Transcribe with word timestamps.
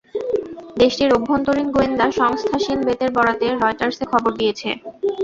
দেশটির 0.77 1.11
অভ্যন্তরীণ 1.17 1.67
গোয়েন্দা 1.71 2.07
সংস্থা 2.19 2.57
শিন 2.59 2.79
বেতের 2.87 3.09
বরাতে 3.15 3.47
রয়টার্স 3.53 3.97
এ 3.99 4.05
খবর 4.11 4.31
দিয়েছে। 4.39 4.69